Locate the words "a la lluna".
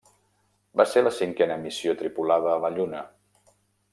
2.55-3.05